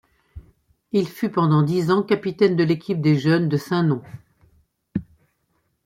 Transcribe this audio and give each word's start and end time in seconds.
Il 0.93 1.07
fut 1.07 1.29
pendant 1.29 1.61
dix 1.61 1.91
ans 1.91 2.01
capitaine 2.01 2.55
de 2.55 2.63
l'équipe 2.63 3.01
des 3.01 3.19
jeunes 3.19 3.47
de 3.47 3.57
Saint-Nom. 3.57 4.01